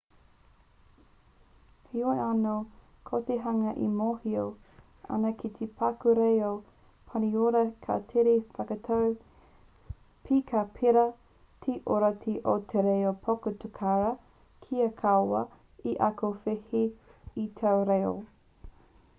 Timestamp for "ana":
5.17-5.31